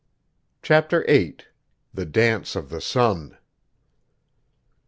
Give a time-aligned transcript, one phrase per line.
[0.63, 1.37] Chapter VIII.
[1.93, 3.37] THE DANCE OF THE SUN.